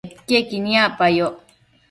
bedquiequi 0.07 0.57
niacpayoc 0.63 1.35